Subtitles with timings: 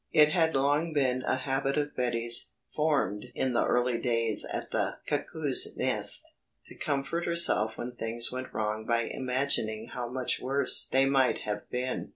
[0.11, 4.95] It had long been a habit of Betty's, formed in the early days at the
[5.07, 6.23] Cuckoo's Nest,
[6.65, 11.69] to comfort herself when things went wrong by imagining how much worse they might have
[11.69, 12.09] been.